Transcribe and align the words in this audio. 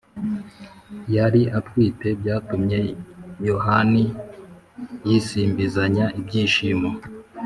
yari 1.15 1.41
atwite, 1.59 2.07
byatumye 2.21 2.79
“yohani 3.47 4.03
yisimbizanya 5.07 6.05
ibyishimo 6.19 6.89